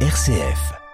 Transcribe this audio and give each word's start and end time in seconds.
RCF. 0.00 0.85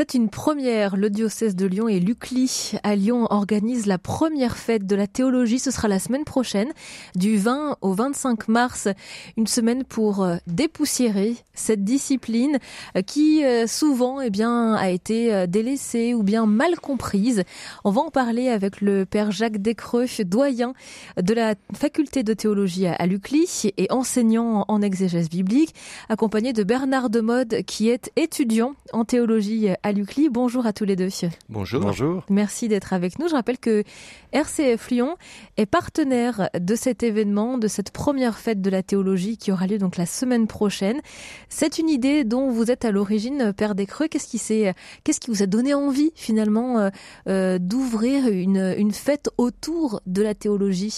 C'est 0.00 0.14
une 0.14 0.30
première. 0.30 0.96
Le 0.96 1.10
diocèse 1.10 1.54
de 1.54 1.66
Lyon 1.66 1.86
et 1.86 2.00
l'UCLI 2.00 2.78
à 2.84 2.96
Lyon 2.96 3.26
organisent 3.28 3.84
la 3.84 3.98
première 3.98 4.56
fête 4.56 4.86
de 4.86 4.96
la 4.96 5.06
théologie. 5.06 5.58
Ce 5.58 5.70
sera 5.70 5.88
la 5.88 5.98
semaine 5.98 6.24
prochaine, 6.24 6.70
du 7.16 7.36
20 7.36 7.76
au 7.82 7.92
25 7.92 8.48
mars. 8.48 8.88
Une 9.36 9.46
semaine 9.46 9.84
pour 9.84 10.22
euh, 10.22 10.36
dépoussiérer 10.46 11.36
cette 11.52 11.84
discipline 11.84 12.58
euh, 12.96 13.02
qui 13.02 13.44
euh, 13.44 13.66
souvent 13.66 14.22
eh 14.22 14.30
bien, 14.30 14.72
a 14.72 14.88
été 14.88 15.46
délaissée 15.46 16.14
ou 16.14 16.22
bien 16.22 16.46
mal 16.46 16.76
comprise. 16.80 17.42
On 17.84 17.90
va 17.90 18.00
en 18.00 18.10
parler 18.10 18.48
avec 18.48 18.80
le 18.80 19.04
père 19.04 19.30
Jacques 19.32 19.58
Descreux, 19.58 20.06
doyen 20.24 20.72
de 21.20 21.34
la 21.34 21.56
faculté 21.74 22.22
de 22.22 22.32
théologie 22.32 22.86
à 22.86 23.04
l'UCLI 23.04 23.74
et 23.76 23.92
enseignant 23.92 24.64
en 24.66 24.80
exégèse 24.80 25.28
biblique, 25.28 25.74
accompagné 26.08 26.54
de 26.54 26.62
Bernard 26.62 27.10
Demode 27.10 27.64
qui 27.66 27.90
est 27.90 28.10
étudiant 28.16 28.72
en 28.94 29.04
théologie 29.04 29.68
à 29.82 29.89
l'UCLI. 29.92 30.28
Bonjour 30.28 30.66
à 30.66 30.72
tous 30.72 30.84
les 30.84 30.96
deux. 30.96 31.08
Bonjour. 31.48 31.80
Bonjour. 31.80 32.24
Merci 32.28 32.68
d'être 32.68 32.92
avec 32.92 33.18
nous. 33.18 33.28
Je 33.28 33.34
rappelle 33.34 33.58
que 33.58 33.84
RCF 34.32 34.90
Lyon 34.90 35.16
est 35.56 35.66
partenaire 35.66 36.50
de 36.58 36.74
cet 36.74 37.02
événement, 37.02 37.58
de 37.58 37.68
cette 37.68 37.90
première 37.90 38.38
fête 38.38 38.60
de 38.60 38.70
la 38.70 38.82
théologie 38.82 39.36
qui 39.36 39.52
aura 39.52 39.66
lieu 39.66 39.78
donc 39.78 39.96
la 39.96 40.06
semaine 40.06 40.46
prochaine. 40.46 41.00
C'est 41.48 41.78
une 41.78 41.88
idée 41.88 42.24
dont 42.24 42.50
vous 42.50 42.70
êtes 42.70 42.84
à 42.84 42.90
l'origine, 42.90 43.52
Père 43.56 43.74
Descreux. 43.74 44.08
Qu'est-ce 44.08 44.28
qui 44.28 44.38
s'est, 44.38 44.74
qu'est-ce 45.04 45.20
qui 45.20 45.30
vous 45.30 45.42
a 45.42 45.46
donné 45.46 45.74
envie 45.74 46.12
finalement 46.14 46.78
euh, 46.78 46.90
euh, 47.28 47.58
d'ouvrir 47.58 48.28
une, 48.28 48.74
une 48.76 48.92
fête 48.92 49.30
autour 49.38 50.00
de 50.06 50.22
la 50.22 50.34
théologie? 50.34 50.90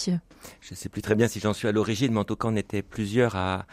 Je 0.61 0.73
ne 0.73 0.75
sais 0.75 0.89
plus 0.89 1.01
très 1.01 1.15
bien 1.15 1.27
si 1.27 1.39
j'en 1.39 1.53
suis 1.53 1.67
à 1.67 1.71
l'origine, 1.71 2.13
mais 2.13 2.19
en 2.19 2.23
tout 2.25 2.35
cas 2.35 2.47
on 2.49 2.55
était 2.55 2.81
plusieurs 2.81 3.35
à 3.35 3.65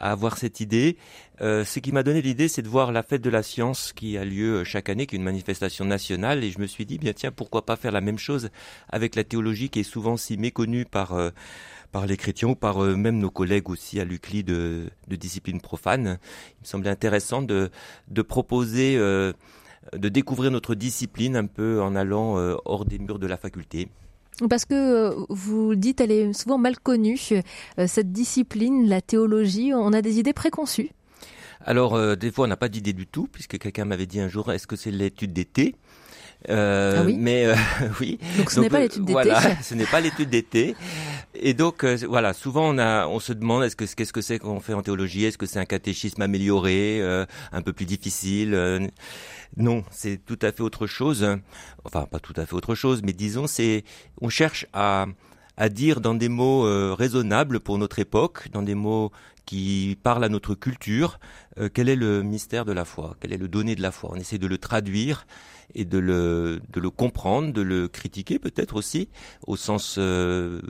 à 0.00 0.12
avoir 0.12 0.38
cette 0.38 0.60
idée. 0.60 0.96
Euh, 1.40 1.64
ce 1.64 1.78
qui 1.78 1.92
m'a 1.92 2.02
donné 2.02 2.22
l'idée, 2.22 2.48
c'est 2.48 2.62
de 2.62 2.68
voir 2.68 2.92
la 2.92 3.02
fête 3.02 3.22
de 3.22 3.30
la 3.30 3.42
science 3.42 3.92
qui 3.92 4.16
a 4.18 4.24
lieu 4.24 4.64
chaque 4.64 4.88
année, 4.88 5.06
qui 5.06 5.16
est 5.16 5.18
une 5.18 5.24
manifestation 5.24 5.84
nationale, 5.84 6.44
et 6.44 6.50
je 6.50 6.58
me 6.58 6.66
suis 6.66 6.86
dit, 6.86 6.98
bien 6.98 7.12
tiens, 7.12 7.30
pourquoi 7.30 7.64
pas 7.64 7.76
faire 7.76 7.92
la 7.92 8.00
même 8.00 8.18
chose 8.18 8.50
avec 8.88 9.14
la 9.14 9.24
théologie 9.24 9.70
qui 9.70 9.80
est 9.80 9.84
souvent 9.84 10.16
si 10.16 10.36
méconnue 10.36 10.84
par 10.84 11.12
euh, 11.12 11.30
par 11.90 12.06
les 12.06 12.18
chrétiens 12.18 12.48
ou 12.48 12.54
par 12.54 12.84
euh, 12.84 12.96
même 12.96 13.18
nos 13.18 13.30
collègues 13.30 13.70
aussi 13.70 13.98
à 13.98 14.04
l'UCLI 14.04 14.44
de, 14.44 14.90
de 15.08 15.16
discipline 15.16 15.60
profane. 15.60 16.18
Il 16.58 16.62
me 16.62 16.66
semblait 16.66 16.90
intéressant 16.90 17.42
de 17.42 17.70
de 18.08 18.22
proposer 18.22 18.96
euh, 18.96 19.32
de 19.94 20.08
découvrir 20.08 20.50
notre 20.50 20.74
discipline 20.74 21.36
un 21.36 21.46
peu 21.46 21.80
en 21.80 21.96
allant 21.96 22.34
hors 22.66 22.84
des 22.84 22.98
murs 22.98 23.18
de 23.18 23.26
la 23.26 23.38
faculté. 23.38 23.88
Parce 24.48 24.64
que 24.64 24.74
euh, 24.74 25.24
vous 25.28 25.74
dites, 25.74 26.00
elle 26.00 26.12
est 26.12 26.32
souvent 26.32 26.58
mal 26.58 26.78
connue, 26.78 27.18
euh, 27.78 27.86
cette 27.86 28.12
discipline, 28.12 28.88
la 28.88 29.00
théologie, 29.00 29.72
on 29.74 29.92
a 29.92 30.00
des 30.00 30.18
idées 30.18 30.32
préconçues. 30.32 30.90
Alors, 31.64 31.94
euh, 31.94 32.14
des 32.14 32.30
fois, 32.30 32.44
on 32.44 32.48
n'a 32.48 32.56
pas 32.56 32.68
d'idée 32.68 32.92
du 32.92 33.06
tout, 33.06 33.28
puisque 33.30 33.58
quelqu'un 33.58 33.84
m'avait 33.84 34.06
dit 34.06 34.20
un 34.20 34.28
jour, 34.28 34.52
est-ce 34.52 34.66
que 34.66 34.76
c'est 34.76 34.90
l'étude 34.90 35.32
d'été 35.32 35.74
euh, 36.48 36.98
ah 37.00 37.02
oui 37.04 37.16
mais 37.18 37.46
euh, 37.46 37.56
oui. 38.00 38.18
Donc 38.36 38.50
ce 38.50 38.60
n'est 38.60 38.70
pas 38.70 38.78
l'étude 38.78 39.04
d'été. 39.04 39.12
Voilà, 39.12 39.40
ce 39.62 39.74
n'est 39.74 39.86
pas 39.86 40.00
l'étude 40.00 40.30
d'été. 40.30 40.76
Et 41.34 41.54
donc 41.54 41.84
euh, 41.84 41.96
voilà, 42.08 42.32
souvent 42.32 42.74
on 42.74 42.78
a, 42.78 43.06
on 43.06 43.20
se 43.20 43.32
demande 43.32 43.62
est-ce 43.62 43.76
que 43.76 43.84
qu'est-ce 43.84 44.12
que 44.12 44.20
c'est 44.20 44.38
qu'on 44.38 44.60
fait 44.60 44.74
en 44.74 44.82
théologie? 44.82 45.24
Est-ce 45.24 45.38
que 45.38 45.46
c'est 45.46 45.60
un 45.60 45.66
catéchisme 45.66 46.22
amélioré, 46.22 47.00
un 47.52 47.62
peu 47.62 47.72
plus 47.72 47.86
difficile 47.86 48.90
Non, 49.56 49.84
c'est 49.90 50.24
tout 50.24 50.38
à 50.42 50.52
fait 50.52 50.62
autre 50.62 50.86
chose. 50.86 51.26
Enfin, 51.84 52.06
pas 52.06 52.18
tout 52.18 52.34
à 52.36 52.46
fait 52.46 52.54
autre 52.54 52.74
chose, 52.74 53.02
mais 53.02 53.12
disons, 53.12 53.46
c'est 53.46 53.84
on 54.20 54.28
cherche 54.28 54.66
à 54.72 55.06
à 55.58 55.68
dire 55.68 56.00
dans 56.00 56.14
des 56.14 56.30
mots 56.30 56.62
raisonnables 56.94 57.60
pour 57.60 57.76
notre 57.76 57.98
époque, 57.98 58.48
dans 58.52 58.62
des 58.62 58.74
mots 58.74 59.10
qui 59.44 59.98
parlent 60.02 60.24
à 60.24 60.28
notre 60.28 60.54
culture, 60.54 61.18
quel 61.74 61.88
est 61.88 61.96
le 61.96 62.22
mystère 62.22 62.64
de 62.64 62.72
la 62.72 62.84
foi, 62.84 63.16
quel 63.20 63.32
est 63.32 63.38
le 63.38 63.48
donné 63.48 63.74
de 63.74 63.82
la 63.82 63.90
foi? 63.90 64.10
On 64.12 64.16
essaie 64.16 64.38
de 64.38 64.46
le 64.46 64.58
traduire 64.58 65.26
et 65.74 65.84
de 65.84 65.98
le, 65.98 66.60
de 66.70 66.80
le 66.80 66.90
comprendre, 66.90 67.52
de 67.52 67.62
le 67.62 67.88
critiquer 67.88 68.38
peut-être 68.38 68.76
aussi, 68.76 69.08
au 69.46 69.56
sens 69.56 69.96
euh, 69.98 70.60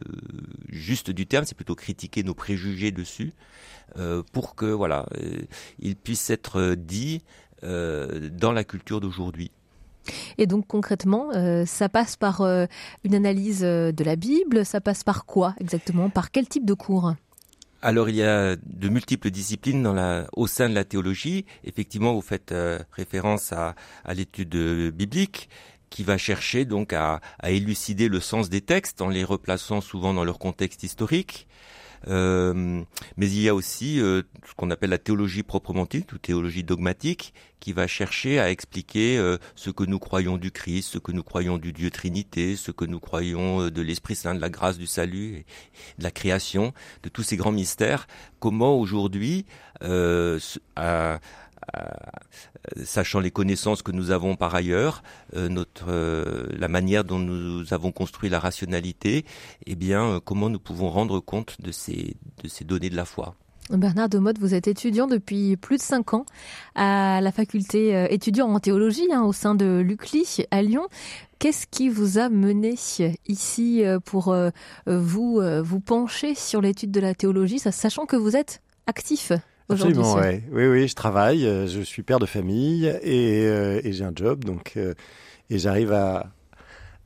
juste 0.69 1.11
du 1.11 1.27
terme, 1.27 1.45
c'est 1.45 1.55
plutôt 1.55 1.75
critiquer 1.75 2.23
nos 2.23 2.35
préjugés 2.35 2.91
dessus, 2.91 3.33
euh, 3.97 4.23
pour 4.33 4.55
que 4.55 4.67
voilà, 4.67 5.07
euh, 5.17 5.43
il 5.79 5.97
puisse 5.97 6.31
être 6.31 6.75
dit 6.75 7.23
euh, 7.62 8.29
dans 8.31 8.53
la 8.53 8.65
culture 8.65 9.01
d'aujourd'hui. 9.01 9.51
Et 10.39 10.47
donc 10.47 10.67
concrètement, 10.67 11.31
euh, 11.35 11.65
ça 11.67 11.89
passe 11.89 12.17
par 12.17 12.41
euh, 12.41 12.67
une 13.05 13.15
analyse 13.15 13.61
de 13.61 14.05
la 14.05 14.17
Bible, 14.17 14.65
ça 14.65 14.81
passe 14.81 15.05
par 15.05 15.27
quoi 15.27 15.55
exactement? 15.61 16.11
Par 16.11 16.31
quel 16.31 16.49
type 16.49 16.65
de 16.65 16.75
cours? 16.75 17.15
Alors 17.81 18.09
il 18.09 18.17
y 18.17 18.23
a 18.23 18.57
de 18.57 18.89
multiples 18.89 19.31
disciplines 19.31 19.87
au 20.33 20.47
sein 20.47 20.69
de 20.69 20.75
la 20.75 20.85
théologie. 20.85 21.45
Effectivement, 21.65 22.13
vous 22.13 22.23
faites 22.23 22.53
euh, 22.53 22.79
référence 22.93 23.53
à, 23.53 23.75
l'étude 24.13 24.57
biblique 24.91 25.49
qui 25.91 26.03
va 26.03 26.19
chercher 26.19 26.65
donc 26.65 26.93
à, 26.93 27.21
élucider 27.45 28.09
le 28.09 28.21
sens 28.21 28.51
des 28.51 28.61
textes 28.61 29.01
en 29.01 29.09
les 29.09 29.25
replaçant 29.25 29.81
souvent 29.81 30.13
dans 30.13 30.25
leur 30.25 30.39
contexte 30.39 30.83
historique. 30.83 31.48
Euh, 32.07 32.83
mais 33.17 33.27
il 33.27 33.41
y 33.41 33.49
a 33.49 33.55
aussi 33.55 34.01
euh, 34.01 34.23
ce 34.49 34.55
qu'on 34.55 34.71
appelle 34.71 34.91
la 34.91 34.99
théologie 34.99 35.43
proprement 35.43 35.87
dite, 35.89 36.13
ou 36.13 36.19
théologie 36.19 36.63
dogmatique, 36.63 37.35
qui 37.61 37.73
va 37.73 37.87
chercher 37.87 38.39
à 38.39 38.51
expliquer 38.51 39.19
euh, 39.19 39.37
ce 39.57 39.71
que 39.71 39.83
nous 39.85 39.99
croyons 39.99 40.37
du 40.37 40.51
Christ, 40.51 40.91
ce 40.93 40.99
que 40.99 41.11
nous 41.13 41.23
croyons 41.23 41.59
du 41.59 41.73
Dieu 41.73 41.91
Trinité, 41.91 42.57
ce 42.57 42.71
que 42.71 42.85
nous 42.85 43.01
croyons 43.01 43.69
de 43.69 43.83
l'Esprit 43.83 44.15
Saint, 44.15 44.35
de 44.35 44.41
la 44.41 44.51
grâce 44.51 44.79
du 44.79 44.87
salut, 44.87 45.45
de 45.99 46.05
la 46.05 46.11
création, 46.11 46.73
de 47.03 47.09
tous 47.09 47.23
ces 47.23 47.37
grands 47.37 47.53
mystères. 47.53 48.07
Comment 48.39 48.79
aujourd'hui, 48.79 49.45
à, 49.81 51.19
sachant 52.84 53.21
les 53.21 53.31
connaissances 53.31 53.83
que 53.83 53.93
nous 53.93 54.11
avons 54.11 54.37
par 54.37 54.55
ailleurs, 54.55 55.03
euh, 55.34 55.49
notre 55.49 55.87
euh, 55.89 56.47
la 56.56 56.69
manière 56.69 57.05
dont 57.05 57.19
nous 57.19 57.73
avons 57.73 57.93
construit 57.93 58.31
la 58.31 58.41
rationalité, 58.41 59.25
eh 59.67 59.75
bien, 59.75 60.05
euh, 60.05 60.21
comment 60.21 60.49
nous 60.49 60.59
pouvons 60.59 60.89
rendre 60.89 61.21
compte 61.21 61.61
de 61.61 61.73
ces 61.73 62.17
de 62.43 62.49
ces 62.49 62.65
données 62.65 62.91
de 62.91 62.97
la 62.97 63.05
foi. 63.05 63.34
Bernard 63.71 64.09
de 64.09 64.19
Motte, 64.19 64.39
vous 64.39 64.55
êtes 64.55 64.67
étudiant 64.67 65.06
depuis 65.06 65.59
plus 65.59 65.77
de 65.77 65.83
cinq 65.83 66.15
ans 66.15 66.25
à 66.75 67.21
la 67.21 67.31
faculté 67.33 68.06
étudiant 68.11 68.49
en 68.49 68.61
théologie 68.61 69.06
hein, 69.12 69.25
au 69.25 69.35
sein 69.35 69.55
de 69.55 69.83
l'UCLI 69.85 70.47
à 70.50 70.62
Lyon. 70.62 70.87
Qu'est-ce 71.39 71.67
qui 71.67 71.91
vous 71.91 72.17
a 72.17 72.31
mené 72.31 72.77
ici 73.27 73.83
pour 74.06 74.35
vous 74.87 75.43
vous 75.62 75.81
pencher 75.81 76.35
sur 76.35 76.62
l'étude 76.62 76.91
de 76.91 77.00
la 77.00 77.15
théologie, 77.15 77.59
sachant 77.59 78.06
que 78.06 78.17
vous 78.17 78.37
êtes 78.37 78.62
actif? 78.87 79.33
Absolument, 79.71 80.15
ouais. 80.15 80.43
oui, 80.51 80.67
oui, 80.67 80.89
je 80.89 80.95
travaille, 80.95 81.47
euh, 81.47 81.67
je 81.67 81.81
suis 81.81 82.03
père 82.03 82.19
de 82.19 82.27
famille 82.27 82.87
et, 83.03 83.47
euh, 83.47 83.81
et 83.84 83.93
j'ai 83.93 84.05
un 84.05 84.12
job, 84.15 84.45
donc 84.45 84.73
euh, 84.79 84.95
et 85.51 85.59
j'arrive 85.59 85.93
à, 85.93 86.31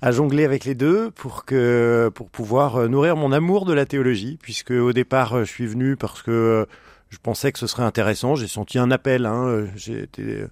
à 0.01 0.13
jongler 0.13 0.45
avec 0.45 0.65
les 0.65 0.77
deux 0.77 1.11
pour 1.11 1.45
que 1.45 2.09
pour 2.15 2.31
pouvoir 2.31 2.89
nourrir 2.89 3.17
mon 3.17 3.33
amour 3.33 3.65
de 3.65 3.73
la 3.73 3.85
théologie, 3.85 4.39
puisque 4.41 4.71
au 4.71 4.93
départ 4.93 5.41
je 5.41 5.51
suis 5.51 5.67
venu 5.67 5.97
parce 5.97 6.23
que 6.23 6.67
je 7.11 7.19
pensais 7.21 7.51
que 7.51 7.59
ce 7.59 7.67
serait 7.67 7.83
intéressant, 7.83 8.37
j'ai 8.37 8.49
senti 8.49 8.79
un 8.79 8.93
appel, 8.93 9.27
hein, 9.27 9.67
j'ai 9.75 10.03
été 10.05 10.45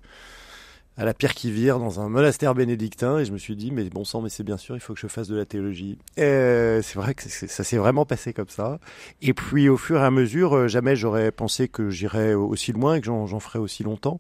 à 0.97 1.05
la 1.05 1.15
pierre 1.15 1.35
qui 1.35 1.51
vire 1.51 1.79
dans 1.79 2.01
un 2.01 2.09
monastère 2.09 2.55
bénédictin. 2.55 3.19
Et 3.19 3.25
je 3.25 3.33
me 3.33 3.39
suis 3.39 3.57
dit 3.57 3.71
mais 3.71 3.85
bon 3.85 4.05
sang 4.05 4.21
mais 4.21 4.29
c'est 4.29 4.45
bien 4.45 4.57
sûr 4.57 4.77
il 4.77 4.81
faut 4.81 4.95
que 4.95 5.01
je 5.01 5.07
fasse 5.07 5.29
de 5.29 5.37
la 5.37 5.45
théologie. 5.47 5.99
Et 6.17 6.81
c'est 6.83 6.97
vrai 6.97 7.15
que 7.15 7.29
ça 7.29 7.65
s'est 7.65 7.79
vraiment 7.79 8.05
passé 8.05 8.33
comme 8.33 8.49
ça. 8.49 8.79
Et 9.23 9.35
puis 9.35 9.69
au 9.69 9.77
fur 9.77 10.01
et 10.01 10.05
à 10.05 10.11
mesure 10.11 10.55
euh, 10.57 10.69
jamais 10.69 10.97
j'aurais 10.97 11.31
pensé 11.31 11.69
que 11.69 11.91
j'irais 11.91 12.35
aussi 12.35 12.73
loin 12.73 12.95
et 12.95 13.01
que 13.01 13.07
j'en 13.07 13.41
ferais 13.41 13.59
aussi 13.59 13.83
longtemps. 13.83 14.19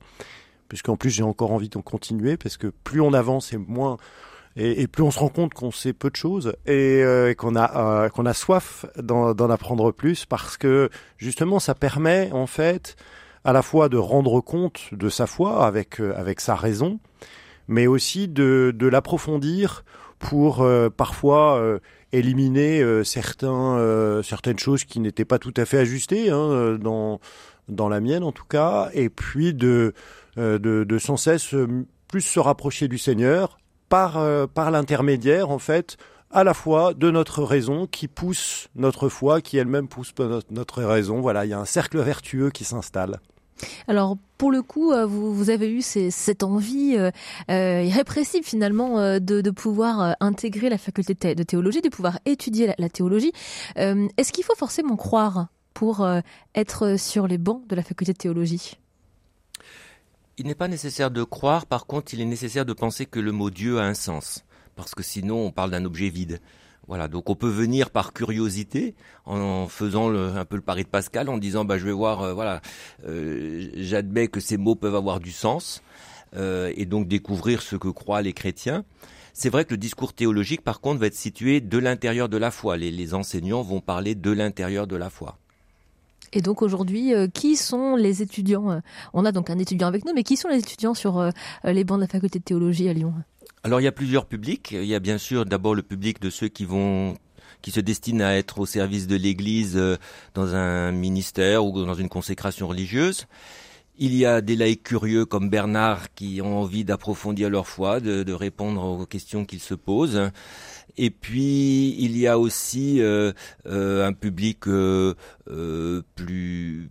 Puisqu'en 0.68 0.96
plus 0.96 1.10
j'ai 1.10 1.22
encore 1.22 1.52
envie 1.52 1.68
de 1.68 1.78
continuer 1.78 2.36
parce 2.36 2.56
que 2.56 2.68
plus 2.68 3.00
on 3.00 3.12
avance 3.12 3.52
et 3.52 3.58
moins 3.58 3.98
et, 4.56 4.82
et 4.82 4.88
plus 4.88 5.02
on 5.02 5.10
se 5.10 5.18
rend 5.18 5.28
compte 5.28 5.54
qu'on 5.54 5.70
sait 5.70 5.92
peu 5.92 6.10
de 6.10 6.16
choses 6.16 6.54
et, 6.66 7.02
euh, 7.02 7.34
qu'on 7.34 7.56
a 7.56 8.04
euh, 8.04 8.08
qu'on 8.08 8.26
a 8.26 8.34
soif 8.34 8.86
d'en 8.96 9.50
apprendre 9.50 9.92
plus 9.92 10.26
parce 10.26 10.56
que 10.56 10.90
justement 11.18 11.58
ça 11.60 11.74
permet 11.74 12.30
en 12.32 12.46
fait 12.46 12.96
à 13.44 13.52
la 13.52 13.62
fois 13.62 13.88
de 13.88 13.96
rendre 13.96 14.40
compte 14.40 14.92
de 14.92 15.08
sa 15.08 15.26
foi 15.26 15.66
avec, 15.66 16.00
euh, 16.00 16.14
avec 16.16 16.40
sa 16.40 16.54
raison, 16.54 17.00
mais 17.68 17.86
aussi 17.86 18.28
de, 18.28 18.72
de 18.74 18.86
l'approfondir 18.86 19.84
pour 20.18 20.60
euh, 20.60 20.90
parfois 20.90 21.58
euh, 21.58 21.78
éliminer 22.12 22.82
certains, 23.04 24.20
certaines 24.24 24.58
choses 24.58 24.82
qui 24.82 24.98
n'étaient 24.98 25.24
pas 25.24 25.38
tout 25.38 25.54
à 25.56 25.64
fait 25.64 25.78
ajustées, 25.78 26.30
hein, 26.30 26.76
dans, 26.80 27.20
dans 27.68 27.88
la 27.88 28.00
mienne 28.00 28.24
en 28.24 28.32
tout 28.32 28.44
cas, 28.44 28.90
et 28.94 29.08
puis 29.08 29.54
de, 29.54 29.94
de, 30.36 30.58
de 30.58 30.98
sans 30.98 31.16
cesse 31.16 31.54
plus 32.08 32.22
se 32.22 32.40
rapprocher 32.40 32.88
du 32.88 32.98
Seigneur 32.98 33.58
par, 33.88 34.18
par 34.48 34.72
l'intermédiaire 34.72 35.50
en 35.50 35.60
fait 35.60 35.98
à 36.30 36.44
la 36.44 36.54
fois 36.54 36.94
de 36.94 37.10
notre 37.10 37.42
raison 37.42 37.86
qui 37.86 38.08
pousse 38.08 38.68
notre 38.74 39.08
foi, 39.08 39.40
qui 39.40 39.56
elle-même 39.56 39.88
pousse 39.88 40.14
notre 40.50 40.82
raison. 40.84 41.20
Voilà, 41.20 41.44
il 41.44 41.48
y 41.48 41.52
a 41.52 41.58
un 41.58 41.64
cercle 41.64 42.00
vertueux 42.00 42.50
qui 42.50 42.64
s'installe. 42.64 43.20
Alors 43.88 44.16
pour 44.38 44.50
le 44.50 44.62
coup, 44.62 44.92
euh, 44.92 45.04
vous, 45.04 45.34
vous 45.34 45.50
avez 45.50 45.70
eu 45.70 45.82
ces, 45.82 46.10
cette 46.10 46.42
envie 46.42 46.96
euh, 46.96 47.10
euh 47.50 47.82
irrépressible 47.82 48.44
finalement 48.44 49.18
de, 49.18 49.40
de, 49.40 49.50
pouvoir 49.50 50.16
intégrer 50.20 50.70
la 50.70 50.78
faculté 50.78 51.34
de 51.34 51.42
théologie, 51.42 51.82
de 51.82 51.90
pouvoir 51.90 52.18
étudier 52.24 52.68
la, 52.68 52.74
la 52.78 52.88
théologie. 52.88 53.32
Est-ce 53.76 54.32
qu'il 54.32 54.44
faut 54.44 54.56
forcément 54.56 54.96
croire 54.96 55.48
pour 55.74 56.06
être 56.54 56.98
sur 56.98 57.26
les 57.26 57.38
bancs 57.38 57.66
de 57.68 57.76
la 57.76 57.82
faculté 57.82 58.12
de 58.12 58.18
théologie? 58.18 58.78
Il 60.38 60.46
n'est 60.46 60.54
pas 60.54 60.68
nécessaire 60.68 61.10
de 61.10 61.22
croire, 61.22 61.66
par 61.66 61.84
contre, 61.84 62.14
il 62.14 62.20
est 62.22 62.24
nécessaire 62.24 62.64
de 62.64 62.72
penser 62.72 63.04
que 63.04 63.20
le 63.20 63.30
mot 63.30 63.50
Dieu 63.50 63.78
a 63.78 63.82
un 63.82 63.92
sens, 63.92 64.42
parce 64.84 64.94
que 64.94 65.02
sinon 65.02 65.46
on 65.46 65.50
parle 65.50 65.70
d'un 65.70 65.84
objet 65.84 66.08
vide. 66.08 66.40
Voilà, 66.90 67.06
donc 67.06 67.30
on 67.30 67.36
peut 67.36 67.48
venir 67.48 67.90
par 67.90 68.12
curiosité, 68.12 68.96
en 69.24 69.68
faisant 69.68 70.12
un 70.12 70.44
peu 70.44 70.56
le 70.56 70.62
pari 70.62 70.82
de 70.82 70.88
Pascal, 70.88 71.28
en 71.28 71.38
disant 71.38 71.64
bah 71.64 71.78
je 71.78 71.84
vais 71.84 71.92
voir, 71.92 72.22
euh, 72.22 72.34
voilà, 72.34 72.60
euh, 73.06 73.68
j'admets 73.76 74.26
que 74.26 74.40
ces 74.40 74.56
mots 74.56 74.74
peuvent 74.74 74.96
avoir 74.96 75.20
du 75.20 75.30
sens, 75.30 75.84
euh, 76.34 76.72
et 76.76 76.86
donc 76.86 77.06
découvrir 77.06 77.62
ce 77.62 77.76
que 77.76 77.86
croient 77.86 78.22
les 78.22 78.32
chrétiens. 78.32 78.84
C'est 79.34 79.50
vrai 79.50 79.64
que 79.64 79.70
le 79.70 79.76
discours 79.76 80.12
théologique, 80.12 80.62
par 80.62 80.80
contre, 80.80 80.98
va 80.98 81.06
être 81.06 81.14
situé 81.14 81.60
de 81.60 81.78
l'intérieur 81.78 82.28
de 82.28 82.36
la 82.36 82.50
foi. 82.50 82.76
les 82.76 83.14
enseignants 83.14 83.62
vont 83.62 83.80
parler 83.80 84.16
de 84.16 84.32
l'intérieur 84.32 84.88
de 84.88 84.96
la 84.96 85.10
foi. 85.10 85.38
Et 86.32 86.42
donc 86.42 86.60
aujourd'hui, 86.60 87.12
qui 87.32 87.54
sont 87.54 87.94
les 87.94 88.20
étudiants? 88.20 88.82
On 89.12 89.24
a 89.24 89.30
donc 89.30 89.48
un 89.48 89.58
étudiant 89.58 89.86
avec 89.86 90.04
nous, 90.04 90.12
mais 90.12 90.24
qui 90.24 90.36
sont 90.36 90.48
les 90.48 90.58
étudiants 90.58 90.94
sur 90.94 91.30
les 91.62 91.84
bancs 91.84 91.98
de 91.98 92.02
la 92.02 92.08
faculté 92.08 92.40
de 92.40 92.44
théologie 92.44 92.88
à 92.88 92.92
Lyon? 92.92 93.14
Alors 93.62 93.80
il 93.80 93.84
y 93.84 93.88
a 93.88 93.92
plusieurs 93.92 94.26
publics. 94.26 94.70
Il 94.72 94.86
y 94.86 94.94
a 94.94 95.00
bien 95.00 95.18
sûr 95.18 95.44
d'abord 95.44 95.74
le 95.74 95.82
public 95.82 96.20
de 96.20 96.30
ceux 96.30 96.48
qui 96.48 96.64
vont 96.64 97.16
qui 97.62 97.70
se 97.70 97.80
destinent 97.80 98.24
à 98.24 98.32
être 98.32 98.58
au 98.58 98.64
service 98.64 99.06
de 99.06 99.16
l'Église 99.16 99.78
dans 100.32 100.54
un 100.54 100.92
ministère 100.92 101.64
ou 101.64 101.84
dans 101.84 101.94
une 101.94 102.08
consécration 102.08 102.68
religieuse. 102.68 103.26
Il 103.98 104.14
y 104.14 104.24
a 104.24 104.40
des 104.40 104.56
laïcs 104.56 104.82
curieux 104.82 105.26
comme 105.26 105.50
Bernard 105.50 106.14
qui 106.14 106.40
ont 106.42 106.60
envie 106.60 106.84
d'approfondir 106.84 107.50
leur 107.50 107.68
foi, 107.68 108.00
de, 108.00 108.22
de 108.22 108.32
répondre 108.32 108.82
aux 108.82 109.04
questions 109.04 109.44
qu'ils 109.44 109.60
se 109.60 109.74
posent. 109.74 110.30
Et 110.96 111.10
puis 111.10 111.96
il 111.98 112.16
y 112.16 112.26
a 112.26 112.38
aussi 112.38 113.00
euh, 113.00 113.32
euh, 113.66 114.06
un 114.06 114.12
public 114.12 114.66
euh, 114.68 115.14
plus 116.14 116.88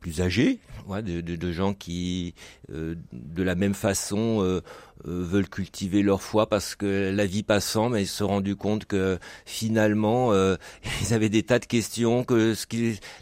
plus 0.00 0.20
âgé, 0.20 0.60
de, 0.88 1.20
de, 1.20 1.52
gens 1.52 1.74
qui 1.74 2.34
de 2.68 3.42
la 3.42 3.54
même 3.54 3.74
façon 3.74 4.60
veulent 5.04 5.48
cultiver 5.48 6.02
leur 6.02 6.22
foi 6.22 6.48
parce 6.48 6.74
que 6.74 7.12
la 7.14 7.26
vie 7.26 7.42
passant, 7.42 7.88
mais 7.88 8.02
ils 8.02 8.06
se 8.06 8.18
sont 8.18 8.28
rendus 8.28 8.56
compte 8.56 8.86
que 8.86 9.18
finalement 9.44 10.32
ils 11.02 11.14
avaient 11.14 11.28
des 11.28 11.42
tas 11.42 11.58
de 11.58 11.66
questions, 11.66 12.24
que 12.24 12.54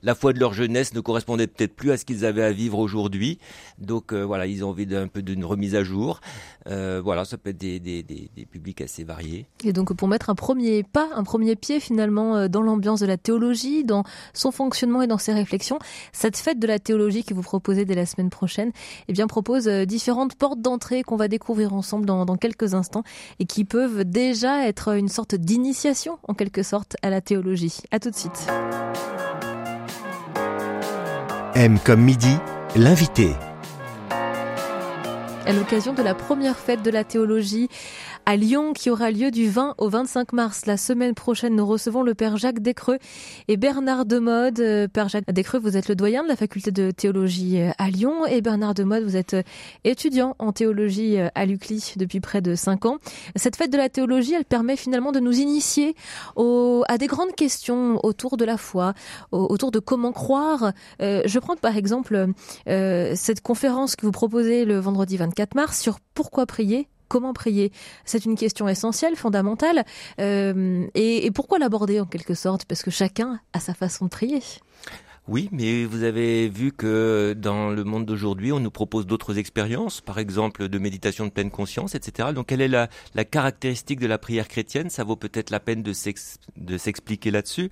la 0.02 0.14
foi 0.14 0.32
de 0.32 0.40
leur 0.40 0.54
jeunesse 0.54 0.94
ne 0.94 1.00
correspondait 1.00 1.46
peut-être 1.46 1.74
plus 1.74 1.90
à 1.90 1.96
ce 1.96 2.04
qu'ils 2.04 2.24
avaient 2.24 2.42
à 2.42 2.52
vivre 2.52 2.78
aujourd'hui. 2.78 3.38
Donc 3.78 4.12
voilà, 4.12 4.46
ils 4.46 4.64
ont 4.64 4.70
envie 4.70 4.86
d'un 4.86 5.08
peu 5.08 5.22
d'une 5.22 5.44
remise 5.44 5.74
à 5.74 5.84
jour. 5.84 6.20
voilà, 6.66 7.24
ça 7.24 7.36
peut 7.36 7.50
être 7.50 7.58
des, 7.58 7.80
des, 7.80 8.02
des, 8.02 8.46
publics 8.46 8.80
assez 8.80 9.04
variés. 9.04 9.46
Et 9.64 9.72
donc 9.72 9.92
pour 9.94 10.08
mettre 10.08 10.30
un 10.30 10.34
premier 10.34 10.82
pas, 10.82 11.08
un 11.14 11.24
premier 11.24 11.56
pied 11.56 11.80
finalement 11.80 12.36
euh, 12.36 12.48
dans 12.48 12.62
l'ambiance 12.62 13.00
de 13.00 13.06
la 13.06 13.16
théologie, 13.16 13.84
dans 13.84 14.04
son 14.32 14.50
fonctionnement 14.50 15.02
et 15.02 15.06
dans 15.06 15.18
ses 15.18 15.32
réflexions. 15.32 15.78
Cette 16.12 16.36
fête 16.36 16.58
de 16.58 16.66
la 16.66 16.78
théologie 16.78 17.24
que 17.24 17.34
vous 17.34 17.42
proposez 17.42 17.84
dès 17.84 17.94
la 17.94 18.06
semaine 18.06 18.30
prochaine, 18.30 18.72
eh 19.08 19.12
bien 19.12 19.26
propose 19.26 19.68
euh, 19.68 19.84
différentes 19.84 20.34
portes 20.34 20.60
d'entrée 20.60 21.02
qu'on 21.02 21.16
va 21.16 21.28
découvrir 21.64 21.74
ensemble 21.74 22.06
dans, 22.06 22.24
dans 22.24 22.36
quelques 22.36 22.74
instants 22.74 23.02
et 23.38 23.46
qui 23.46 23.64
peuvent 23.64 24.04
déjà 24.04 24.66
être 24.66 24.96
une 24.96 25.08
sorte 25.08 25.34
d'initiation 25.34 26.18
en 26.28 26.34
quelque 26.34 26.62
sorte 26.62 26.96
à 27.02 27.10
la 27.10 27.20
théologie. 27.20 27.80
À 27.90 27.98
tout 27.98 28.10
de 28.10 28.16
suite. 28.16 28.46
M 31.54 31.78
comme 31.84 32.02
midi, 32.02 32.36
l'invité. 32.76 33.30
À 35.46 35.52
l'occasion 35.52 35.92
de 35.92 36.02
la 36.02 36.14
première 36.14 36.56
fête 36.56 36.82
de 36.82 36.90
la 36.90 37.04
théologie 37.04 37.68
à 38.26 38.36
Lyon 38.36 38.72
qui 38.72 38.90
aura 38.90 39.10
lieu 39.10 39.30
du 39.30 39.48
20 39.48 39.74
au 39.78 39.88
25 39.88 40.32
mars. 40.32 40.66
La 40.66 40.76
semaine 40.76 41.14
prochaine, 41.14 41.54
nous 41.54 41.66
recevons 41.66 42.02
le 42.02 42.14
Père 42.14 42.36
Jacques 42.36 42.60
Descreux 42.60 42.98
et 43.48 43.56
Bernard 43.56 44.06
Demode. 44.06 44.60
Euh, 44.60 44.88
Père 44.88 45.08
Jacques 45.08 45.30
Descreux, 45.30 45.58
vous 45.58 45.76
êtes 45.76 45.88
le 45.88 45.94
doyen 45.94 46.22
de 46.22 46.28
la 46.28 46.36
faculté 46.36 46.70
de 46.70 46.90
théologie 46.90 47.60
euh, 47.60 47.70
à 47.78 47.90
Lyon 47.90 48.26
et 48.26 48.40
Bernard 48.40 48.74
Demode, 48.74 49.04
vous 49.04 49.16
êtes 49.16 49.34
euh, 49.34 49.42
étudiant 49.84 50.36
en 50.38 50.52
théologie 50.52 51.18
à 51.34 51.46
l'UCLI 51.46 51.94
depuis 51.96 52.20
près 52.20 52.40
de 52.40 52.54
5 52.54 52.86
ans. 52.86 52.98
Cette 53.36 53.56
fête 53.56 53.70
de 53.70 53.76
la 53.76 53.88
théologie, 53.88 54.34
elle 54.34 54.44
permet 54.44 54.76
finalement 54.76 55.12
de 55.12 55.20
nous 55.20 55.38
initier 55.38 55.94
à 56.36 56.98
des 56.98 57.06
grandes 57.06 57.34
questions 57.34 57.98
autour 58.02 58.36
de 58.36 58.44
la 58.44 58.56
foi, 58.56 58.94
autour 59.32 59.70
de 59.70 59.78
comment 59.78 60.12
croire. 60.12 60.72
je 61.00 61.38
prends 61.38 61.56
par 61.56 61.76
exemple 61.76 62.26
cette 62.66 63.40
conférence 63.42 63.96
que 63.96 64.06
vous 64.06 64.12
proposez 64.12 64.64
le 64.64 64.78
vendredi 64.78 65.16
24 65.16 65.54
mars 65.54 65.80
sur 65.80 65.98
pourquoi 66.14 66.46
prier 66.46 66.88
Comment 67.08 67.32
prier 67.32 67.72
C'est 68.04 68.24
une 68.24 68.36
question 68.36 68.68
essentielle, 68.68 69.16
fondamentale. 69.16 69.84
Euh, 70.20 70.86
et, 70.94 71.26
et 71.26 71.30
pourquoi 71.30 71.58
l'aborder 71.58 72.00
en 72.00 72.06
quelque 72.06 72.34
sorte? 72.34 72.64
Parce 72.64 72.82
que 72.82 72.90
chacun 72.90 73.40
a 73.52 73.60
sa 73.60 73.74
façon 73.74 74.06
de 74.06 74.10
prier. 74.10 74.42
Oui, 75.26 75.48
mais 75.52 75.86
vous 75.86 76.02
avez 76.02 76.50
vu 76.50 76.70
que 76.70 77.34
dans 77.34 77.70
le 77.70 77.82
monde 77.82 78.04
d'aujourd'hui, 78.04 78.52
on 78.52 78.60
nous 78.60 78.70
propose 78.70 79.06
d'autres 79.06 79.38
expériences, 79.38 80.02
par 80.02 80.18
exemple 80.18 80.68
de 80.68 80.78
méditation 80.78 81.24
de 81.24 81.30
pleine 81.30 81.50
conscience, 81.50 81.94
etc. 81.94 82.28
Donc, 82.34 82.48
quelle 82.48 82.60
est 82.60 82.68
la, 82.68 82.88
caractéristique 83.24 84.00
de 84.00 84.06
la 84.06 84.18
prière 84.18 84.48
chrétienne? 84.48 84.90
Ça 84.90 85.02
vaut 85.02 85.16
peut-être 85.16 85.48
la 85.48 85.60
peine 85.60 85.82
de 85.82 85.94
s'expliquer 86.76 87.30
là-dessus. 87.30 87.70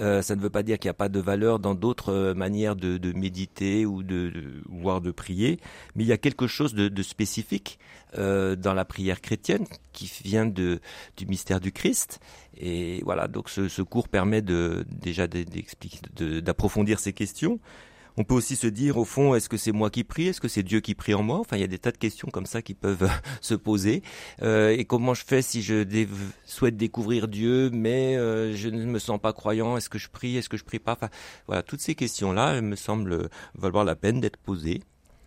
Euh, 0.00 0.22
ça 0.22 0.34
ne 0.36 0.40
veut 0.40 0.50
pas 0.50 0.62
dire 0.62 0.78
qu'il 0.78 0.88
n'y 0.88 0.90
a 0.90 0.94
pas 0.94 1.08
de 1.08 1.20
valeur 1.20 1.58
dans 1.58 1.74
d'autres 1.74 2.12
euh, 2.12 2.34
manières 2.34 2.76
de, 2.76 2.98
de, 2.98 3.12
méditer 3.12 3.86
ou 3.86 4.02
de, 4.02 4.30
de, 4.30 4.62
voire 4.68 5.00
de 5.00 5.10
prier, 5.10 5.60
mais 5.94 6.04
il 6.04 6.06
y 6.06 6.12
a 6.12 6.18
quelque 6.18 6.46
chose 6.46 6.74
de, 6.74 6.88
de 6.88 7.02
spécifique 7.02 7.78
euh, 8.16 8.56
dans 8.56 8.74
la 8.74 8.84
prière 8.84 9.20
chrétienne 9.20 9.66
qui 9.92 10.10
vient 10.24 10.46
de, 10.46 10.80
du 11.16 11.26
mystère 11.26 11.60
du 11.60 11.72
Christ. 11.72 12.20
Et 12.58 13.00
voilà, 13.04 13.28
donc 13.28 13.48
ce, 13.48 13.68
ce 13.68 13.82
cours 13.82 14.08
permet 14.08 14.42
de 14.42 14.84
déjà 14.90 15.26
d'approfondir 15.26 16.98
ces 16.98 17.12
questions. 17.12 17.60
On 18.20 18.24
peut 18.24 18.34
aussi 18.34 18.56
se 18.56 18.66
dire, 18.66 18.96
au 18.96 19.04
fond, 19.04 19.36
est-ce 19.36 19.48
que 19.48 19.56
c'est 19.56 19.70
moi 19.70 19.90
qui 19.90 20.02
prie? 20.02 20.26
Est-ce 20.26 20.40
que 20.40 20.48
c'est 20.48 20.64
Dieu 20.64 20.80
qui 20.80 20.96
prie 20.96 21.14
en 21.14 21.22
moi? 21.22 21.38
Enfin, 21.38 21.56
il 21.56 21.60
y 21.60 21.64
a 21.64 21.68
des 21.68 21.78
tas 21.78 21.92
de 21.92 21.98
questions 21.98 22.26
comme 22.32 22.46
ça 22.46 22.62
qui 22.62 22.74
peuvent 22.74 23.08
se 23.40 23.54
poser. 23.54 24.02
Euh, 24.42 24.70
et 24.70 24.84
comment 24.86 25.14
je 25.14 25.24
fais 25.24 25.40
si 25.40 25.62
je 25.62 25.86
souhaite 26.44 26.76
découvrir 26.76 27.28
Dieu, 27.28 27.70
mais 27.70 28.16
euh, 28.16 28.56
je 28.56 28.70
ne 28.70 28.86
me 28.86 28.98
sens 28.98 29.20
pas 29.20 29.32
croyant? 29.32 29.76
Est-ce 29.76 29.88
que 29.88 29.98
je 29.98 30.08
prie? 30.08 30.36
Est-ce 30.36 30.48
que 30.48 30.56
je 30.56 30.64
prie 30.64 30.80
pas? 30.80 30.94
Enfin, 30.94 31.10
voilà, 31.46 31.62
toutes 31.62 31.80
ces 31.80 31.94
questions-là, 31.94 32.60
me 32.60 32.74
semblent 32.74 33.28
valoir 33.54 33.84
la 33.84 33.94
peine 33.94 34.20
d'être 34.20 34.38
posées. 34.38 34.80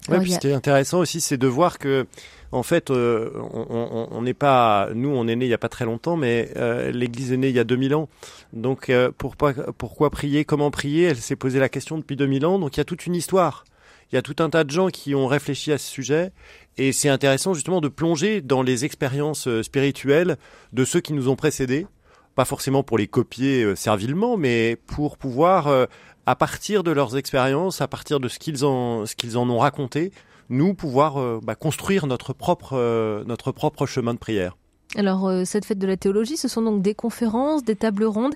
Ouais, 0.10 0.20
puis 0.20 0.32
ce 0.32 0.40
qui 0.40 0.48
est 0.48 0.54
intéressant 0.54 1.00
aussi, 1.00 1.22
c'est 1.22 1.38
de 1.38 1.48
voir 1.48 1.78
que, 1.78 2.08
en 2.52 2.64
fait, 2.64 2.90
euh, 2.90 3.32
on 3.36 4.22
n'est 4.22 4.34
pas, 4.34 4.90
nous, 4.94 5.10
on 5.10 5.28
est 5.28 5.36
né 5.36 5.46
il 5.46 5.50
y 5.50 5.54
a 5.54 5.60
pas 5.60 5.70
très 5.70 5.86
longtemps, 5.86 6.18
mais 6.18 6.52
euh, 6.58 6.92
l'Église 6.92 7.32
est 7.32 7.38
née 7.38 7.50
il 7.50 7.56
y 7.56 7.60
a 7.60 7.64
2000 7.64 7.94
ans. 7.94 8.10
Donc, 8.54 8.90
euh, 8.90 9.12
pourquoi, 9.16 9.54
pourquoi 9.78 10.10
prier 10.10 10.44
Comment 10.44 10.72
prier 10.72 11.06
Elle 11.06 11.18
s'est 11.18 11.36
posé 11.36 11.60
la 11.60 11.70
question 11.70 11.98
depuis 11.98 12.16
2000 12.16 12.46
ans. 12.46 12.60
Donc, 12.60 12.78
il 12.78 12.80
y 12.80 12.82
a 12.82 12.86
toute 12.86 13.06
une 13.06 13.16
histoire. 13.16 13.64
Il 14.12 14.16
y 14.16 14.18
a 14.18 14.22
tout 14.22 14.36
un 14.40 14.50
tas 14.50 14.64
de 14.64 14.72
gens 14.72 14.90
qui 14.90 15.16
ont 15.16 15.28
réfléchi 15.28 15.72
à 15.72 15.78
ce 15.78 15.88
sujet, 15.90 16.32
et 16.78 16.92
c'est 16.92 17.08
intéressant 17.08 17.54
justement 17.54 17.80
de 17.80 17.88
plonger 17.88 18.42
dans 18.42 18.62
les 18.62 18.84
expériences 18.84 19.48
spirituelles 19.62 20.36
de 20.74 20.84
ceux 20.84 21.00
qui 21.00 21.14
nous 21.14 21.30
ont 21.30 21.38
précédés. 21.38 21.88
Pas 22.36 22.44
forcément 22.44 22.84
pour 22.84 22.98
les 22.98 23.08
copier 23.08 23.74
servilement, 23.78 24.36
mais 24.36 24.78
pour 24.86 25.18
pouvoir 25.18 25.88
à 26.26 26.36
partir 26.36 26.84
de 26.84 26.92
leurs 26.92 27.18
expériences, 27.18 27.82
à 27.82 27.88
partir 27.88 28.20
de 28.20 28.28
ce 28.28 28.40
qu'ils 28.40 28.66
en, 28.66 29.50
ont 29.50 29.58
raconté, 29.58 30.12
nous 30.50 30.74
pouvoir 30.74 31.18
euh, 31.18 31.40
bah, 31.42 31.56
construire 31.56 32.08
notre 32.08 32.34
propre, 32.34 32.74
euh, 32.74 33.24
notre 33.26 33.52
propre 33.52 33.86
chemin 33.86 34.14
de 34.14 34.20
prière. 34.20 34.58
Alors 34.98 35.30
euh, 35.30 35.46
cette 35.46 35.64
fête 35.64 35.80
de 35.80 35.88
la 35.88 35.96
théologie, 35.96 36.36
ce 36.36 36.50
sont 36.50 36.62
donc 36.62 36.82
des 36.82 36.94
conférences, 36.94 37.64
des 37.64 37.78
tables 37.78 38.04
rondes 38.04 38.36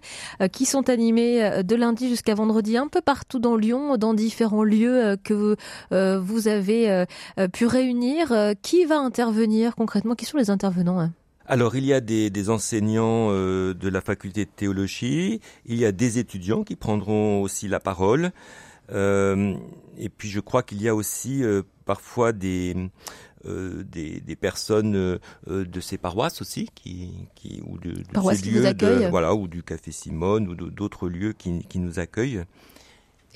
qui 0.53 0.65
sont 0.65 0.89
animées 0.89 1.63
de 1.63 1.75
lundi 1.75 2.07
jusqu'à 2.07 2.33
vendredi 2.33 2.77
un 2.77 2.87
peu 2.87 3.01
partout 3.01 3.39
dans 3.39 3.57
Lyon, 3.57 3.97
dans 3.97 4.13
différents 4.13 4.63
lieux 4.63 5.17
que 5.21 5.57
vous 5.91 6.47
avez 6.47 7.05
pu 7.51 7.65
réunir. 7.65 8.33
qui 8.61 8.85
va 8.85 8.99
intervenir 8.99 9.75
concrètement? 9.75 10.15
Qui 10.15 10.23
sont 10.23 10.37
les 10.37 10.49
intervenants 10.49 11.01
hein? 11.01 11.11
Alors 11.47 11.75
il 11.75 11.85
y 11.85 11.93
a 11.93 12.01
des, 12.01 12.29
des 12.29 12.49
enseignants 12.49 13.29
euh, 13.29 13.73
de 13.73 13.89
la 13.89 14.01
faculté 14.01 14.45
de 14.45 14.49
théologie, 14.49 15.41
il 15.65 15.77
y 15.77 15.85
a 15.85 15.91
des 15.91 16.17
étudiants 16.19 16.63
qui 16.63 16.75
prendront 16.75 17.41
aussi 17.41 17.67
la 17.67 17.79
parole, 17.79 18.31
euh, 18.91 19.55
et 19.97 20.09
puis 20.09 20.29
je 20.29 20.39
crois 20.39 20.63
qu'il 20.63 20.81
y 20.81 20.89
a 20.89 20.95
aussi 20.95 21.43
euh, 21.43 21.61
parfois 21.85 22.31
des, 22.31 22.75
des, 23.43 24.21
des, 24.21 24.35
personnes 24.35 25.19
de 25.47 25.79
ces 25.79 25.99
paroisses 25.99 26.41
aussi, 26.41 26.69
qui, 26.73 27.11
qui 27.35 27.61
ou 27.65 27.77
de, 27.77 27.91
de 27.91 28.35
ces 28.35 28.49
lieux, 28.49 28.73
de, 28.73 29.07
voilà, 29.09 29.35
ou 29.35 29.47
du 29.47 29.61
Café 29.61 29.91
Simone 29.91 30.47
ou 30.47 30.55
d'autres 30.55 31.07
lieux 31.07 31.33
qui, 31.33 31.63
qui 31.67 31.77
nous 31.77 31.99
accueillent. 31.99 32.43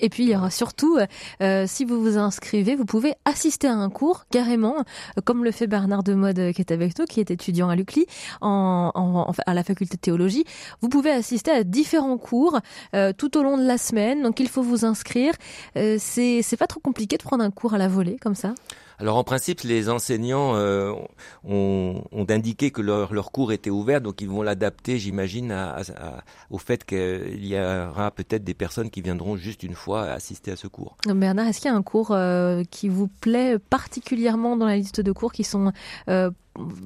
Et 0.02 0.10
puis 0.10 0.24
il 0.24 0.30
y 0.30 0.36
aura 0.36 0.50
surtout, 0.50 0.98
euh, 1.42 1.66
si 1.68 1.86
vous 1.86 2.02
vous 2.02 2.18
inscrivez, 2.18 2.76
vous 2.76 2.86
pouvez 2.86 3.14
assister 3.26 3.68
à 3.68 3.74
un 3.74 3.90
cours 3.90 4.26
carrément, 4.32 4.78
euh, 4.80 5.22
comme 5.24 5.44
le 5.44 5.52
fait 5.52 5.68
Bernard 5.68 6.04
de 6.04 6.14
Mode 6.14 6.40
euh, 6.40 6.52
qui 6.52 6.62
est 6.62 6.72
avec 6.72 6.98
nous, 6.98 7.06
qui 7.06 7.20
est 7.20 7.32
étudiant 7.32 7.70
à 7.70 7.76
l'UCLI, 7.76 8.06
en, 8.42 8.92
en, 8.94 9.32
à 9.46 9.54
la 9.54 9.64
faculté 9.64 9.98
de 9.98 10.02
théologie. 10.02 10.46
Vous 10.82 10.90
pouvez 10.90 11.12
assister 11.12 11.52
à 11.52 11.64
différents 11.64 12.18
cours 12.18 12.60
euh, 12.96 13.14
tout 13.16 13.38
au 13.38 13.44
long 13.44 13.58
de 13.58 13.66
la 13.66 13.78
semaine. 13.78 14.24
Donc 14.24 14.40
il 14.40 14.50
faut 14.50 14.64
vous 14.64 14.86
inscrire. 14.86 15.34
Euh, 15.78 15.98
c'est 16.00 16.58
pas 16.58 16.68
trop 16.68 16.80
compliqué 16.80 17.18
de 17.18 17.24
prendre 17.24 17.44
un 17.44 17.52
cours 17.52 17.74
à 17.74 17.78
la 17.78 17.88
volée 17.88 18.18
comme 18.22 18.36
ça. 18.36 18.54
Alors 19.00 19.16
en 19.16 19.24
principe, 19.24 19.62
les 19.62 19.90
enseignants 19.90 20.56
euh, 20.56 20.94
ont, 21.46 22.04
ont, 22.12 22.26
indiqué 22.30 22.70
que 22.70 22.82
leur, 22.82 23.14
leur, 23.14 23.32
cours 23.32 23.54
était 23.54 23.70
ouvert, 23.70 24.02
donc 24.02 24.22
ils 24.22 24.28
vont 24.28 24.42
l'adapter, 24.42 25.00
j'imagine, 25.00 25.52
à, 25.52 25.78
à, 25.78 26.24
au 26.50 26.58
fait 26.58 26.84
qu'il 26.84 27.46
y 27.46 27.58
aura 27.58 28.12
peut-être 28.12 28.44
des 28.44 28.54
personnes 28.54 28.90
qui 28.90 29.02
viendront 29.02 29.38
juste 29.38 29.64
une 29.64 29.74
fois 29.74 30.04
assister 30.04 30.52
à 30.52 30.58
ce 30.58 30.68
cours. 30.68 30.98
Bernard, 31.08 31.48
est-ce 31.48 31.62
qu'il 31.62 31.72
y 31.72 31.74
a 31.74 31.78
un 31.78 31.82
cours 31.82 32.12
euh, 32.12 32.64
qui 32.70 32.90
vous 32.90 33.08
plaît 33.08 33.58
particulièrement 33.58 34.58
dans 34.58 34.66
la 34.66 34.76
liste 34.76 35.00
de 35.00 35.12
cours 35.14 35.32
qui 35.32 35.46
sont 35.46 35.72
euh, 36.10 36.30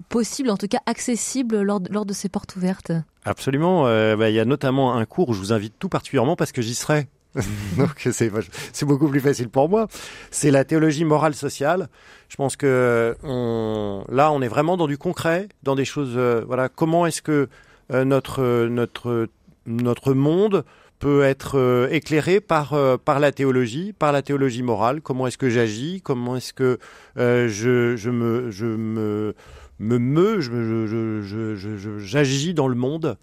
possibles, 0.09 0.51
en 0.51 0.57
tout 0.57 0.67
cas 0.67 0.79
accessibles 0.85 1.61
lors 1.61 1.79
de, 1.79 1.91
lors 1.91 2.05
de 2.05 2.13
ces 2.13 2.29
portes 2.29 2.55
ouvertes? 2.55 2.91
Absolument. 3.25 3.87
Euh, 3.87 4.15
bah, 4.15 4.29
il 4.29 4.35
y 4.35 4.39
a 4.39 4.45
notamment 4.45 4.95
un 4.95 5.05
cours 5.05 5.29
où 5.29 5.33
je 5.33 5.39
vous 5.39 5.53
invite 5.53 5.73
tout 5.79 5.89
particulièrement 5.89 6.35
parce 6.35 6.51
que 6.51 6.61
j'y 6.61 6.75
serai. 6.75 7.07
Donc 7.77 8.07
c'est 8.11 8.85
beaucoup 8.85 9.07
plus 9.07 9.19
facile 9.19 9.49
pour 9.49 9.69
moi. 9.69 9.87
C'est 10.31 10.51
la 10.51 10.63
théologie 10.63 11.05
morale 11.05 11.33
sociale. 11.33 11.89
Je 12.29 12.35
pense 12.35 12.55
que 12.55 13.15
on, 13.23 14.05
là 14.09 14.31
on 14.31 14.41
est 14.41 14.47
vraiment 14.47 14.77
dans 14.77 14.87
du 14.87 14.97
concret, 14.97 15.49
dans 15.63 15.75
des 15.75 15.85
choses. 15.85 16.13
Euh, 16.15 16.43
voilà, 16.45 16.69
comment 16.69 17.05
est-ce 17.05 17.21
que 17.21 17.49
euh, 17.91 18.05
notre 18.05 18.67
notre 18.67 19.27
notre 19.65 20.13
monde 20.13 20.63
peut 20.99 21.23
être 21.23 21.57
euh, 21.57 21.89
éclairé 21.91 22.39
par 22.39 22.73
euh, 22.73 22.97
par 22.97 23.19
la 23.19 23.31
théologie, 23.31 23.93
par 23.93 24.11
la 24.11 24.21
théologie 24.21 24.63
morale? 24.63 25.01
Comment 25.01 25.27
est-ce 25.27 25.37
que 25.37 25.49
j'agis? 25.49 26.01
Comment 26.01 26.37
est-ce 26.37 26.53
que 26.53 26.79
euh, 27.17 27.47
je 27.49 27.95
je 27.97 28.09
me 28.09 28.51
je 28.51 28.65
me 28.65 29.35
me 29.79 29.97
me 29.97 30.39
je, 30.39 31.97
j'agis 31.99 32.53
dans 32.53 32.67
le 32.67 32.75
monde 32.75 33.17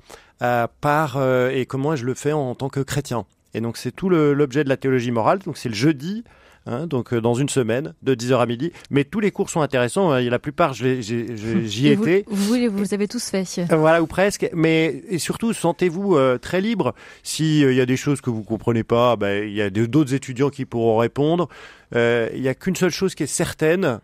par 0.81 1.23
et 1.53 1.65
comment 1.67 1.97
je 1.97 2.05
le 2.05 2.15
fais 2.15 2.33
en 2.33 2.55
tant 2.55 2.69
que 2.69 2.81
chrétien? 2.81 3.25
Et 3.55 3.61
donc 3.61 3.77
c'est 3.77 3.93
tout 3.93 4.09
l'objet 4.09 4.65
de 4.65 4.69
la 4.69 4.77
théologie 4.77 5.11
morale. 5.11 5.41
Donc 5.41 5.57
c'est 5.57 5.69
le 5.69 5.75
jeudi 5.75 6.25
Hein, 6.67 6.87
donc 6.87 7.15
euh, 7.15 7.21
dans 7.23 7.35
une 7.35 7.49
semaine, 7.49 7.95
de 8.03 8.15
10h 8.15 8.39
à 8.39 8.47
midi. 8.47 8.73
Mais 8.91 9.05
tous 9.05 9.21
les 9.21 9.31
cours 9.31 9.49
sont 9.49 9.63
intéressants. 9.63 10.13
Hein, 10.13 10.21
la 10.21 10.39
plupart, 10.39 10.75
j'y 10.75 11.89
étais. 11.89 12.25
Vous, 12.29 12.55
vous, 12.55 12.71
vous 12.71 12.95
avez 12.95 13.09
tous 13.09 13.25
fait. 13.31 13.45
Euh, 13.59 13.77
voilà, 13.77 14.03
ou 14.03 14.07
presque. 14.07 14.49
Mais 14.53 15.03
et 15.09 15.19
surtout, 15.19 15.53
sentez-vous 15.53 16.17
euh, 16.17 16.39
très 16.39 16.61
libre. 16.61 16.95
S'il 17.23 17.73
y 17.73 17.81
a 17.81 17.87
des 17.87 17.97
choses 17.97 18.21
que 18.21 18.31
vous 18.31 18.43
comprenez 18.43 18.85
pas, 18.85 19.17
ben, 19.17 19.45
il 19.45 19.55
y 19.55 19.63
a 19.63 19.71
d'autres 19.71 20.15
étudiants 20.15 20.51
qui 20.51 20.65
pourront 20.65 20.99
répondre. 20.99 21.49
Il 21.93 22.41
n'y 22.41 22.49
a 22.49 22.55
qu'une 22.55 22.77
seule 22.77 22.93
chose 22.93 23.17
qui 23.17 23.25
est 23.25 23.27
certaine, 23.27 23.99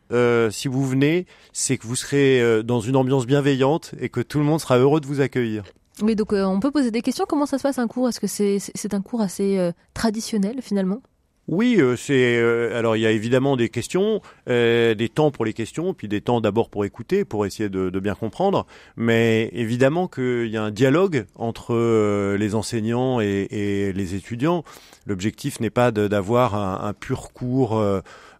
si 0.50 0.66
vous 0.66 0.84
venez, 0.84 1.26
c'est 1.52 1.76
que 1.76 1.86
vous 1.86 1.94
serez 1.94 2.64
dans 2.64 2.80
une 2.80 2.96
ambiance 2.96 3.26
bienveillante 3.26 3.94
et 4.00 4.08
que 4.08 4.20
tout 4.20 4.38
le 4.38 4.44
monde 4.44 4.60
sera 4.60 4.78
heureux 4.78 5.00
de 5.00 5.06
vous 5.06 5.20
accueillir. 5.20 5.62
Oui, 6.02 6.14
donc 6.14 6.32
on 6.32 6.60
peut 6.60 6.70
poser 6.70 6.90
des 6.90 7.02
questions. 7.02 7.24
Comment 7.28 7.46
ça 7.46 7.58
se 7.58 7.62
passe 7.62 7.78
un 7.78 7.88
cours? 7.88 8.08
Est-ce 8.08 8.20
que 8.20 8.26
c'est 8.26 8.94
un 8.94 9.00
cours 9.00 9.20
assez 9.20 9.72
traditionnel 9.94 10.60
finalement? 10.60 11.00
Oui, 11.48 11.76
euh, 11.78 11.94
c'est 11.94 12.38
euh, 12.38 12.76
alors 12.76 12.96
il 12.96 13.02
y 13.02 13.06
a 13.06 13.12
évidemment 13.12 13.56
des 13.56 13.68
questions, 13.68 14.20
euh, 14.48 14.94
des 14.96 15.08
temps 15.08 15.30
pour 15.30 15.44
les 15.44 15.52
questions, 15.52 15.94
puis 15.94 16.08
des 16.08 16.20
temps 16.20 16.40
d'abord 16.40 16.70
pour 16.70 16.84
écouter, 16.84 17.24
pour 17.24 17.46
essayer 17.46 17.68
de, 17.68 18.00
bien 18.00 18.16
comprendre. 18.16 18.66
Mais 18.96 19.48
évidemment 19.52 20.08
qu'il 20.08 20.48
y 20.48 20.56
a 20.56 20.64
un 20.64 20.72
dialogue 20.72 21.26
entre 21.36 22.34
les 22.36 22.54
enseignants 22.56 23.20
et, 23.20 23.92
les 23.94 24.14
étudiants. 24.14 24.64
L'objectif 25.06 25.60
n'est 25.60 25.70
pas 25.70 25.92
d'avoir 25.92 26.54
un, 26.84 26.92
pur 26.92 27.32
cours 27.32 27.80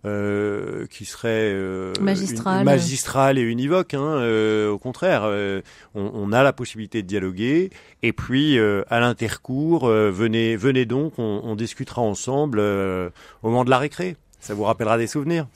euh, 0.06 0.86
qui 0.86 1.04
serait 1.04 1.52
euh, 1.52 1.92
magistral. 2.64 3.38
et 3.38 3.42
univoque. 3.42 3.94
Hein, 3.94 4.00
euh, 4.00 4.70
au 4.70 4.78
contraire, 4.78 5.22
on, 5.94 6.10
on, 6.14 6.32
a 6.32 6.42
la 6.42 6.52
possibilité 6.52 7.02
de 7.02 7.08
dialoguer. 7.08 7.70
Et 8.02 8.12
puis, 8.12 8.58
à 8.58 9.00
l'intercours, 9.00 9.88
venez, 9.88 10.56
venez 10.56 10.84
donc, 10.84 11.18
on, 11.18 11.40
on 11.44 11.56
discutera 11.56 12.02
ensemble 12.02 12.60
au 12.60 13.10
moment 13.48 13.64
de 13.64 13.70
la 13.70 13.78
récré. 13.78 14.16
Ça 14.40 14.54
vous 14.54 14.64
rappellera 14.64 14.96
des 14.96 15.08
souvenirs. 15.08 15.46